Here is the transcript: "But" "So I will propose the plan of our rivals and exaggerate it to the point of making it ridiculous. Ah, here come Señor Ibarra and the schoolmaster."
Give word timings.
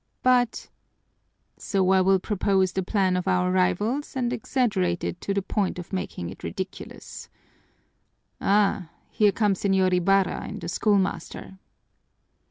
"But" 0.23 0.71
"So 1.57 1.91
I 1.91 2.01
will 2.01 2.17
propose 2.17 2.71
the 2.71 2.81
plan 2.81 3.15
of 3.15 3.27
our 3.27 3.51
rivals 3.51 4.15
and 4.15 4.33
exaggerate 4.33 5.03
it 5.03 5.21
to 5.21 5.31
the 5.31 5.43
point 5.43 5.77
of 5.77 5.93
making 5.93 6.31
it 6.31 6.43
ridiculous. 6.43 7.29
Ah, 8.41 8.89
here 9.11 9.31
come 9.31 9.53
Señor 9.53 9.93
Ibarra 9.93 10.41
and 10.41 10.59
the 10.59 10.69
schoolmaster." 10.69 11.59